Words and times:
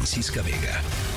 Francisca 0.00 0.40
Vega. 0.40 1.09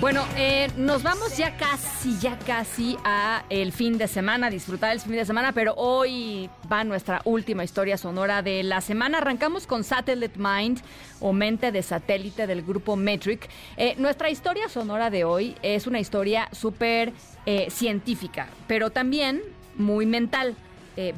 Bueno, 0.00 0.24
eh, 0.36 0.68
nos 0.76 1.02
vamos 1.02 1.36
ya 1.36 1.56
casi, 1.56 2.16
ya 2.20 2.38
casi 2.38 2.96
a 3.02 3.44
el 3.50 3.72
fin 3.72 3.98
de 3.98 4.06
semana, 4.06 4.48
disfrutar 4.48 4.92
el 4.92 5.00
fin 5.00 5.10
de 5.10 5.24
semana, 5.24 5.50
pero 5.50 5.74
hoy 5.74 6.48
va 6.70 6.84
nuestra 6.84 7.20
última 7.24 7.64
historia 7.64 7.98
sonora 7.98 8.40
de 8.40 8.62
la 8.62 8.80
semana. 8.80 9.18
Arrancamos 9.18 9.66
con 9.66 9.82
Satellite 9.82 10.38
Mind 10.38 10.82
o 11.18 11.32
Mente 11.32 11.72
de 11.72 11.82
Satélite 11.82 12.46
del 12.46 12.62
grupo 12.62 12.94
Metric. 12.94 13.48
Eh, 13.76 13.96
nuestra 13.98 14.30
historia 14.30 14.68
sonora 14.68 15.10
de 15.10 15.24
hoy 15.24 15.56
es 15.62 15.88
una 15.88 15.98
historia 15.98 16.48
súper 16.52 17.12
eh, 17.44 17.66
científica, 17.68 18.50
pero 18.68 18.90
también 18.90 19.42
muy 19.74 20.06
mental. 20.06 20.54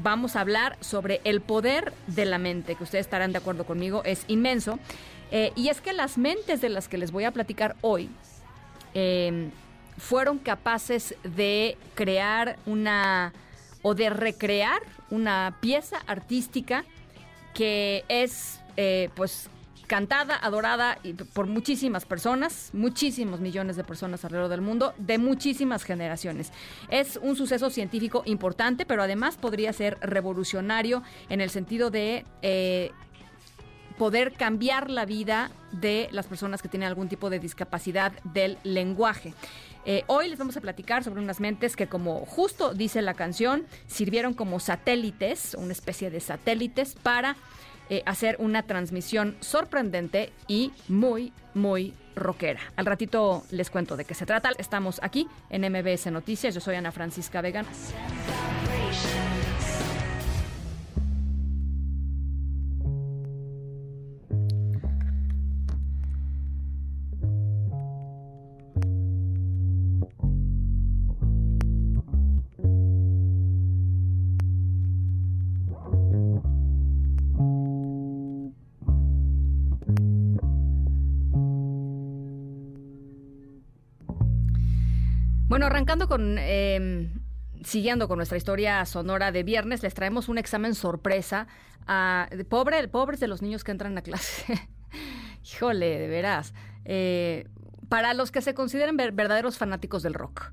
vamos 0.02 0.36
a 0.36 0.40
hablar 0.40 0.76
sobre 0.80 1.22
el 1.24 1.40
poder 1.40 1.94
de 2.06 2.26
la 2.26 2.36
mente, 2.36 2.74
que 2.74 2.84
ustedes 2.84 3.06
estarán 3.06 3.32
de 3.32 3.38
acuerdo 3.38 3.64
conmigo, 3.64 4.02
es 4.04 4.24
inmenso. 4.28 4.78
y 5.32 5.68
es 5.68 5.80
que 5.80 5.94
las 5.94 6.18
mentes 6.18 6.60
de 6.60 6.68
las 6.68 6.86
que 6.86 6.98
les 6.98 7.12
voy 7.12 7.24
a 7.24 7.30
platicar 7.30 7.76
hoy 7.80 8.10
Em, 8.94 9.50
fueron 9.98 10.38
capaces 10.38 11.14
de 11.22 11.76
crear 11.94 12.58
una 12.66 13.32
o 13.82 13.94
de 13.94 14.10
recrear 14.10 14.82
una 15.10 15.56
pieza 15.60 15.98
artística 16.06 16.84
que 17.54 18.04
es 18.08 18.60
eh, 18.76 19.10
pues 19.14 19.48
cantada, 19.90 20.36
adorada 20.36 20.98
por 21.32 21.48
muchísimas 21.48 22.04
personas, 22.04 22.70
muchísimos 22.72 23.40
millones 23.40 23.74
de 23.74 23.82
personas 23.82 24.24
alrededor 24.24 24.48
del 24.48 24.60
mundo, 24.60 24.94
de 24.98 25.18
muchísimas 25.18 25.82
generaciones. 25.82 26.52
Es 26.90 27.18
un 27.20 27.34
suceso 27.34 27.70
científico 27.70 28.22
importante, 28.24 28.86
pero 28.86 29.02
además 29.02 29.36
podría 29.36 29.72
ser 29.72 29.98
revolucionario 30.00 31.02
en 31.28 31.40
el 31.40 31.50
sentido 31.50 31.90
de 31.90 32.24
eh, 32.42 32.92
poder 34.00 34.32
cambiar 34.32 34.88
la 34.88 35.04
vida 35.04 35.50
de 35.72 36.08
las 36.10 36.26
personas 36.26 36.62
que 36.62 36.68
tienen 36.68 36.88
algún 36.88 37.10
tipo 37.10 37.28
de 37.28 37.38
discapacidad 37.38 38.12
del 38.24 38.56
lenguaje. 38.64 39.34
Eh, 39.84 40.04
hoy 40.06 40.30
les 40.30 40.38
vamos 40.38 40.56
a 40.56 40.62
platicar 40.62 41.04
sobre 41.04 41.20
unas 41.20 41.38
mentes 41.38 41.76
que, 41.76 41.86
como 41.86 42.24
justo 42.24 42.72
dice 42.72 43.02
la 43.02 43.12
canción, 43.12 43.66
sirvieron 43.88 44.32
como 44.32 44.58
satélites, 44.58 45.52
una 45.52 45.72
especie 45.72 46.08
de 46.08 46.20
satélites, 46.20 46.94
para 46.94 47.36
eh, 47.90 48.02
hacer 48.06 48.36
una 48.38 48.62
transmisión 48.62 49.36
sorprendente 49.40 50.32
y 50.48 50.72
muy, 50.88 51.34
muy 51.52 51.92
rockera. 52.16 52.60
Al 52.76 52.86
ratito 52.86 53.44
les 53.50 53.68
cuento 53.68 53.98
de 53.98 54.06
qué 54.06 54.14
se 54.14 54.24
trata. 54.24 54.50
Estamos 54.56 54.98
aquí 55.02 55.28
en 55.50 55.70
MBS 55.70 56.10
Noticias. 56.10 56.54
Yo 56.54 56.62
soy 56.62 56.76
Ana 56.76 56.90
Francisca 56.90 57.42
Vega. 57.42 57.66
Bueno, 85.50 85.66
arrancando 85.66 86.06
con... 86.06 86.38
Em, 86.38 87.10
siguiendo 87.64 88.06
con 88.06 88.18
nuestra 88.18 88.38
historia 88.38 88.86
sonora 88.86 89.32
de 89.32 89.42
viernes, 89.42 89.82
les 89.82 89.94
traemos 89.94 90.28
un 90.28 90.38
examen 90.38 90.76
sorpresa 90.76 91.48
a 91.88 92.28
pobre, 92.48 92.86
pobres 92.86 93.18
de 93.18 93.26
los 93.26 93.42
niños 93.42 93.64
que 93.64 93.72
entran 93.72 93.98
a 93.98 94.02
clase. 94.02 94.44
Híjole, 95.44 95.98
de 95.98 96.06
veras. 96.06 96.54
Eh, 96.84 97.48
para 97.88 98.14
los 98.14 98.30
que 98.30 98.42
se 98.42 98.54
consideren 98.54 98.96
verdaderos 98.96 99.58
fanáticos 99.58 100.04
del 100.04 100.14
rock. 100.14 100.52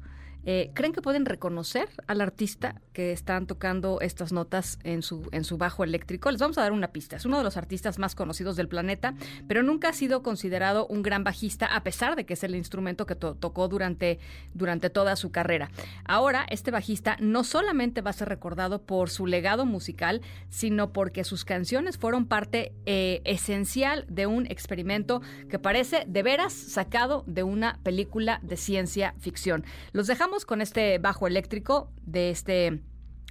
Eh, 0.49 0.71
¿Creen 0.73 0.93
que 0.93 1.01
pueden 1.01 1.25
reconocer 1.25 1.89
al 2.07 2.21
artista 2.21 2.81
que 2.93 3.11
están 3.11 3.47
tocando 3.47 3.99
estas 3.99 4.31
notas 4.31 4.79
en 4.85 5.01
su, 5.01 5.27
en 5.33 5.43
su 5.43 5.57
bajo 5.57 5.83
eléctrico? 5.83 6.31
Les 6.31 6.39
vamos 6.39 6.57
a 6.57 6.61
dar 6.61 6.71
una 6.71 6.93
pista. 6.93 7.17
Es 7.17 7.25
uno 7.25 7.37
de 7.37 7.43
los 7.43 7.57
artistas 7.57 7.99
más 7.99 8.15
conocidos 8.15 8.55
del 8.55 8.69
planeta, 8.69 9.13
pero 9.49 9.61
nunca 9.61 9.89
ha 9.89 9.93
sido 9.93 10.23
considerado 10.23 10.87
un 10.87 11.03
gran 11.03 11.25
bajista, 11.25 11.65
a 11.65 11.83
pesar 11.83 12.15
de 12.15 12.25
que 12.25 12.35
es 12.35 12.45
el 12.45 12.55
instrumento 12.55 13.05
que 13.05 13.15
tocó 13.15 13.67
durante, 13.67 14.19
durante 14.53 14.89
toda 14.89 15.17
su 15.17 15.31
carrera. 15.31 15.69
Ahora, 16.05 16.45
este 16.49 16.71
bajista 16.71 17.17
no 17.19 17.43
solamente 17.43 17.99
va 17.99 18.11
a 18.11 18.13
ser 18.13 18.29
recordado 18.29 18.81
por 18.81 19.09
su 19.09 19.27
legado 19.27 19.65
musical, 19.65 20.21
sino 20.47 20.93
porque 20.93 21.25
sus 21.25 21.43
canciones 21.43 21.97
fueron 21.97 22.25
parte 22.25 22.71
eh, 22.85 23.21
esencial 23.25 24.05
de 24.07 24.27
un 24.27 24.45
experimento 24.45 25.21
que 25.49 25.59
parece 25.59 26.05
de 26.07 26.23
veras 26.23 26.53
sacado 26.53 27.25
de 27.27 27.43
una 27.43 27.81
película 27.83 28.39
de 28.43 28.55
ciencia 28.55 29.13
ficción. 29.19 29.65
Los 29.91 30.07
dejamos 30.07 30.36
con 30.45 30.61
este 30.61 30.97
bajo 30.99 31.27
eléctrico 31.27 31.91
de 32.01 32.29
este 32.29 32.81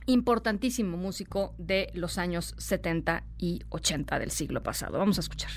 importantísimo 0.06 0.96
músico 0.96 1.54
de 1.58 1.90
los 1.94 2.18
años 2.18 2.54
70 2.58 3.24
y 3.38 3.62
80 3.68 4.18
del 4.18 4.30
siglo 4.30 4.62
pasado. 4.62 4.98
Vamos 4.98 5.18
a 5.18 5.20
escuchar. 5.20 5.50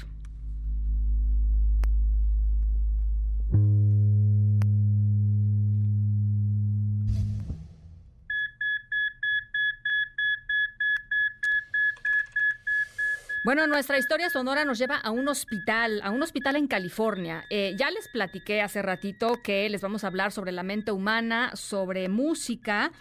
Bueno, 13.42 13.68
nuestra 13.68 13.98
historia 13.98 14.30
sonora 14.30 14.66
nos 14.66 14.78
lleva 14.78 14.98
a 14.98 15.12
un 15.12 15.30
hospital, 15.30 16.02
a 16.04 16.12
un 16.12 16.22
hospital 16.22 16.58
en 16.58 16.68
California. 16.68 17.46
Eh, 17.50 17.74
ya 17.78 17.90
les 17.90 18.10
platiqué 18.10 18.62
hace 18.62 18.82
ratito 18.82 19.42
que 19.42 19.70
les 19.70 19.82
vamos 19.82 20.04
a 20.04 20.08
hablar 20.08 20.34
sobre 20.34 20.52
la 20.52 20.62
mente 20.62 20.92
humana, 20.92 21.56
sobre 21.56 22.10
música 22.10 22.92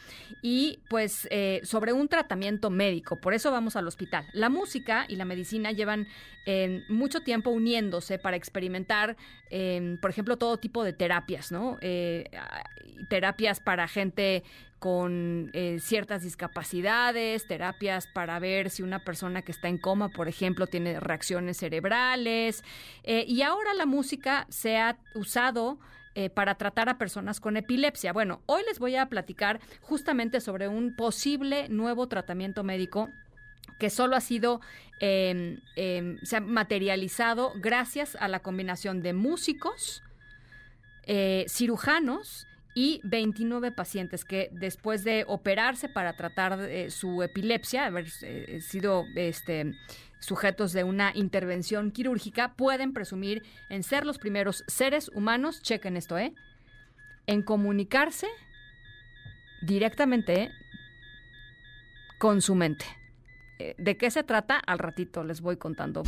y 0.41 0.78
pues 0.88 1.26
eh, 1.32 1.60
sobre 1.65 1.93
un 1.93 2.06
tratamiento 2.06 2.71
médico. 2.71 3.16
Por 3.16 3.34
eso 3.34 3.50
vamos 3.50 3.75
al 3.75 3.88
hospital. 3.88 4.26
La 4.32 4.49
música 4.49 5.06
y 5.09 5.16
la 5.16 5.25
medicina 5.25 5.72
llevan 5.72 6.06
eh, 6.47 6.84
mucho 6.88 7.20
tiempo 7.20 7.50
uniéndose 7.50 8.20
para 8.20 8.37
experimentar, 8.37 9.16
por 10.00 10.10
ejemplo, 10.10 10.37
todo 10.37 10.59
tipo 10.59 10.84
de 10.84 10.93
terapias, 10.93 11.50
¿no? 11.50 11.78
Terapias 13.09 13.61
para 13.61 13.89
gente 13.89 14.45
con 14.79 15.51
eh, 15.55 15.79
ciertas 15.81 16.23
discapacidades, 16.23 17.47
terapias 17.47 18.07
para 18.07 18.39
ver 18.39 18.71
si 18.71 18.83
una 18.83 19.05
persona 19.05 19.43
que 19.43 19.53
está 19.53 19.69
en 19.69 19.79
coma, 19.79 20.09
por 20.09 20.29
ejemplo, 20.29 20.67
tiene 20.67 21.01
reacciones 21.01 21.57
cerebrales. 21.57 22.63
Eh, 23.03 23.25
y 23.27 23.43
ahora 23.43 23.75
la 23.75 23.87
música 23.87 24.47
se 24.51 24.79
ha 24.79 24.99
usado 25.15 25.79
eh, 26.15 26.31
para 26.31 26.57
tratar 26.57 26.89
a 26.89 26.99
personas 26.99 27.41
con 27.41 27.57
epilepsia. 27.57 28.13
Bueno, 28.13 28.41
hoy 28.47 28.63
les 28.67 28.79
voy 28.79 28.97
a 28.97 29.07
platicar 29.07 29.61
justamente 29.81 30.41
sobre 30.41 30.69
un 30.69 30.95
posible 30.95 31.69
nuevo 31.69 32.07
tratamiento 32.07 32.63
médico 32.63 33.09
que 33.79 33.91
solo 33.91 34.17
ha 34.17 34.21
sido, 34.21 34.61
em, 35.00 35.61
em, 35.77 36.19
materializado 36.43 37.53
gracias 37.56 38.17
a 38.17 38.27
la 38.27 38.41
combinación 38.41 39.03
de 39.03 39.12
músicos, 39.12 40.03
cirujanos 41.47 42.48
y 42.79 43.01
29 43.03 43.73
pacientes 43.73 44.25
que 44.25 44.51
después 44.53 45.03
de 45.03 45.25
operarse 45.27 45.89
para 45.89 46.13
tratar 46.13 46.61
eh, 46.61 46.93
su 46.93 47.25
epilepsia, 47.25 47.87
haber 47.87 48.07
eh, 48.23 48.61
sido 48.61 49.05
este, 49.17 49.75
sujetos 50.21 50.73
de 50.73 50.85
una 50.85 51.11
intervención 51.13 51.91
quirúrgica, 51.91 52.55
pueden 52.55 52.93
presumir 52.93 53.43
en 53.69 53.83
ser 53.83 54.07
los 54.07 54.19
primeros 54.19 54.63
seres 54.69 55.11
humanos, 55.13 55.61
chequen 55.61 55.97
esto, 55.97 56.17
¿eh? 56.19 56.33
En 57.27 57.43
comunicarse 57.43 58.29
directamente 59.61 60.53
con 62.17 62.41
su 62.41 62.55
mente. 62.55 62.85
Eh, 63.59 63.75
¿De 63.77 63.97
qué 63.97 64.09
se 64.13 64.23
trata? 64.23 64.57
Al 64.57 64.79
ratito 64.79 65.25
les 65.25 65.41
voy 65.41 65.57
contando. 65.57 66.05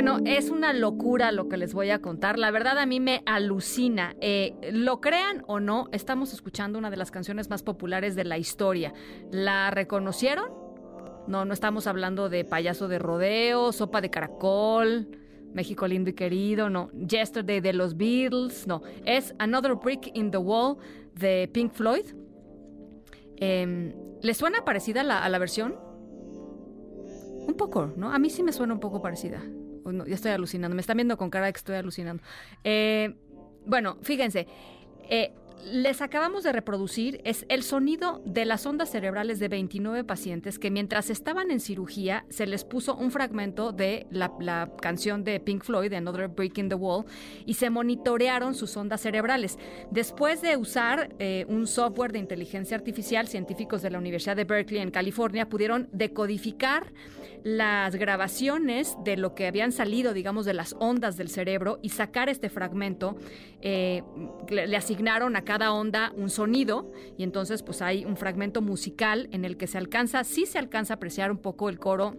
Bueno, 0.00 0.20
es 0.26 0.50
una 0.50 0.72
locura 0.72 1.32
lo 1.32 1.48
que 1.48 1.56
les 1.56 1.74
voy 1.74 1.90
a 1.90 2.00
contar. 2.00 2.38
La 2.38 2.52
verdad 2.52 2.78
a 2.78 2.86
mí 2.86 3.00
me 3.00 3.24
alucina. 3.26 4.14
Eh, 4.20 4.54
lo 4.70 5.00
crean 5.00 5.42
o 5.48 5.58
no, 5.58 5.88
estamos 5.90 6.32
escuchando 6.32 6.78
una 6.78 6.88
de 6.88 6.96
las 6.96 7.10
canciones 7.10 7.50
más 7.50 7.64
populares 7.64 8.14
de 8.14 8.22
la 8.22 8.38
historia. 8.38 8.92
¿La 9.32 9.72
reconocieron? 9.72 10.52
No, 11.26 11.44
no 11.44 11.52
estamos 11.52 11.88
hablando 11.88 12.28
de 12.28 12.44
payaso 12.44 12.86
de 12.86 13.00
rodeo, 13.00 13.72
sopa 13.72 14.00
de 14.00 14.08
caracol, 14.08 15.08
México 15.52 15.88
lindo 15.88 16.10
y 16.10 16.12
querido, 16.12 16.70
no. 16.70 16.92
Yesterday 16.92 17.60
de 17.60 17.72
los 17.72 17.96
Beatles, 17.96 18.68
no. 18.68 18.82
Es 19.04 19.34
Another 19.40 19.74
Brick 19.74 20.12
in 20.14 20.30
the 20.30 20.38
Wall 20.38 20.76
de 21.16 21.50
Pink 21.52 21.72
Floyd. 21.72 22.04
Eh, 23.38 23.96
¿Le 24.22 24.34
suena 24.34 24.64
parecida 24.64 25.00
a 25.00 25.28
la 25.28 25.38
versión? 25.40 25.74
Un 27.48 27.54
poco, 27.56 27.92
¿no? 27.96 28.12
A 28.12 28.20
mí 28.20 28.30
sí 28.30 28.44
me 28.44 28.52
suena 28.52 28.74
un 28.74 28.80
poco 28.80 29.02
parecida. 29.02 29.42
Ya 30.06 30.14
estoy 30.14 30.32
alucinando. 30.32 30.74
Me 30.74 30.80
están 30.80 30.96
viendo 30.96 31.16
con 31.16 31.30
cara 31.30 31.50
que 31.52 31.58
estoy 31.58 31.76
alucinando. 31.76 32.22
Eh, 32.64 33.14
bueno, 33.66 33.98
fíjense. 34.02 34.46
Eh, 35.08 35.32
les 35.64 36.00
acabamos 36.02 36.44
de 36.44 36.52
reproducir 36.52 37.20
es 37.24 37.44
el 37.48 37.62
sonido 37.62 38.22
de 38.24 38.44
las 38.44 38.64
ondas 38.66 38.90
cerebrales 38.90 39.38
de 39.38 39.48
29 39.48 40.04
pacientes 40.04 40.58
que 40.58 40.70
mientras 40.70 41.10
estaban 41.10 41.50
en 41.50 41.60
cirugía 41.60 42.24
se 42.28 42.46
les 42.46 42.64
puso 42.64 42.94
un 42.96 43.10
fragmento 43.10 43.72
de 43.72 44.06
la, 44.10 44.70
canción 44.80 45.24
de 45.24 45.40
Pink 45.40 45.64
Floyd, 45.64 45.92
Another 45.92 46.28
Break 46.28 46.58
in 46.58 46.68
the 46.68 46.74
Wall, 46.74 47.04
y 47.46 47.54
se 47.54 47.70
monitorearon 47.70 48.54
sus 48.54 48.76
ondas 48.76 49.00
cerebrales. 49.00 49.58
Después 49.90 50.40
de 50.42 50.56
usar 50.56 51.14
eh, 51.18 51.44
un 51.48 51.66
software 51.66 52.12
de 52.12 52.18
inteligencia 52.18 52.76
artificial, 52.76 53.28
científicos 53.28 53.82
de 53.82 53.90
la 53.90 53.98
Universidad 53.98 54.36
de 54.36 54.44
Berkeley 54.44 54.80
en 54.80 54.90
California 54.90 55.48
pudieron 55.48 55.88
decodificar 55.92 56.92
las 57.44 57.94
grabaciones 57.96 58.96
de 59.04 59.16
lo 59.16 59.34
que 59.34 59.46
habían 59.46 59.72
salido, 59.72 60.12
digamos, 60.12 60.44
de 60.44 60.54
las 60.54 60.74
ondas 60.78 61.16
del 61.16 61.28
cerebro 61.28 61.78
y 61.82 61.90
sacar 61.90 62.28
este 62.28 62.48
fragmento. 62.48 63.16
Eh, 63.60 64.02
le 64.50 64.76
asignaron 64.76 65.36
a 65.36 65.44
cada 65.48 65.72
onda 65.72 66.12
un 66.14 66.28
sonido 66.28 66.92
y 67.16 67.22
entonces 67.22 67.62
pues 67.62 67.80
hay 67.80 68.04
un 68.04 68.18
fragmento 68.18 68.60
musical 68.60 69.30
en 69.32 69.46
el 69.46 69.56
que 69.56 69.66
se 69.66 69.78
alcanza, 69.78 70.22
sí 70.22 70.44
se 70.44 70.58
alcanza 70.58 70.92
a 70.92 70.96
apreciar 70.96 71.30
un 71.30 71.38
poco 71.38 71.70
el 71.70 71.78
coro 71.78 72.14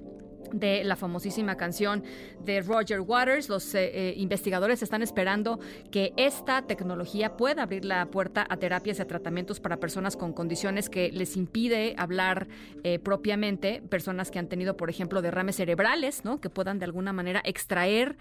de 0.53 0.83
la 0.83 0.95
famosísima 0.95 1.55
canción 1.55 2.03
de 2.43 2.61
Roger 2.61 3.01
Waters. 3.01 3.49
Los 3.49 3.73
eh, 3.75 3.91
eh, 3.93 4.13
investigadores 4.17 4.81
están 4.81 5.01
esperando 5.01 5.59
que 5.91 6.13
esta 6.17 6.61
tecnología 6.63 7.37
pueda 7.37 7.63
abrir 7.63 7.85
la 7.85 8.05
puerta 8.07 8.45
a 8.49 8.57
terapias 8.57 8.99
y 8.99 9.01
a 9.01 9.07
tratamientos 9.07 9.59
para 9.59 9.77
personas 9.77 10.15
con 10.15 10.33
condiciones 10.33 10.89
que 10.89 11.11
les 11.11 11.37
impide 11.37 11.95
hablar 11.97 12.47
eh, 12.83 12.99
propiamente, 12.99 13.81
personas 13.89 14.31
que 14.31 14.39
han 14.39 14.47
tenido, 14.47 14.77
por 14.77 14.89
ejemplo, 14.89 15.21
derrames 15.21 15.57
cerebrales, 15.57 16.25
¿no? 16.25 16.39
que 16.39 16.49
puedan 16.49 16.79
de 16.79 16.85
alguna 16.85 17.13
manera 17.13 17.41
extraer 17.43 18.17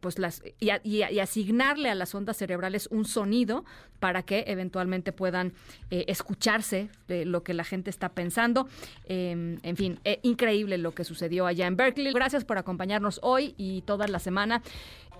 pues 0.00 0.18
las 0.18 0.42
y, 0.60 1.00
asignarle 1.18 1.88
a 1.88 1.94
las 1.94 2.14
ondas 2.14 2.36
cerebrales 2.36 2.88
un 2.90 3.06
sonido 3.06 3.64
para 4.00 4.22
que 4.22 4.44
eventualmente 4.48 5.12
puedan 5.12 5.54
escucharse 5.88 6.90
lo 7.08 7.42
que 7.42 7.54
la 7.54 7.64
gente 7.64 7.88
está 7.88 8.10
pensando. 8.10 8.68
Em, 9.06 9.56
en 9.62 9.76
fin, 9.76 9.98
increíble 10.22 10.76
lo 10.76 10.92
que 10.92 11.04
sucedió 11.04 11.35
allá 11.44 11.66
en 11.66 11.76
Berkeley. 11.76 12.14
Gracias 12.14 12.44
por 12.44 12.56
acompañarnos 12.56 13.20
hoy 13.22 13.54
y 13.58 13.82
toda 13.82 14.08
la 14.08 14.20
semana. 14.20 14.62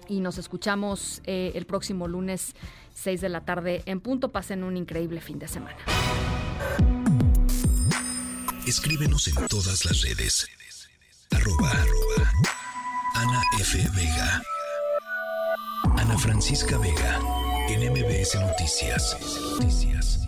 Y 0.08 0.20
nos 0.20 0.38
escuchamos 0.38 1.20
eh, 1.24 1.50
el 1.54 1.66
próximo 1.66 2.06
lunes 2.08 2.54
6 2.94 3.20
de 3.20 3.28
la 3.28 3.40
tarde 3.42 3.82
en 3.86 4.00
punto. 4.00 4.30
Pasen 4.30 4.62
un 4.62 4.76
increíble 4.76 5.20
fin 5.20 5.38
de 5.38 5.48
semana. 5.48 5.76
Escríbenos 8.66 9.28
en 9.28 9.46
todas 9.46 9.84
las 9.84 10.02
redes. 10.02 10.48
Arroba, 11.30 11.72
Ana 13.14 13.42
F. 13.60 13.78
Vega. 13.94 14.42
Ana 15.96 16.18
Francisca 16.18 16.78
Vega. 16.78 17.20
En 17.68 17.92
MBS 17.92 18.34
Noticias. 18.36 19.16
Noticias. 19.58 20.25